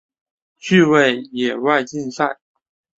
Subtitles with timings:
[0.57, 2.39] 趣味野外竞赛。